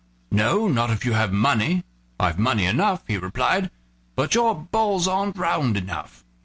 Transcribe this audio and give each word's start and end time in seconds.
"No, 0.31 0.67
not 0.67 0.89
if 0.89 1.05
you 1.05 1.13
have 1.13 1.31
money." 1.31 1.83
"I've 2.19 2.39
money 2.39 2.65
enough," 2.65 3.03
he 3.07 3.19
replied, 3.19 3.69
"but 4.15 4.33
your 4.33 4.55
balls 4.55 5.07
aren't 5.07 5.37
round 5.37 5.77
enough." 5.77 6.23